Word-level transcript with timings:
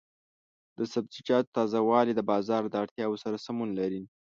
د 0.77 0.79
سبزیجاتو 0.93 1.53
تازه 1.57 1.79
والي 1.89 2.13
د 2.15 2.21
بازار 2.31 2.63
د 2.69 2.75
اړتیاوو 2.83 3.21
سره 3.23 3.37
سمون 3.45 3.69
لري. 3.79 4.01